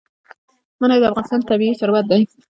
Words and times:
منی 0.79 0.99
د 1.01 1.03
افغانستان 1.11 1.39
طبعي 1.49 1.73
ثروت 1.79 2.05
دی. 2.11 2.21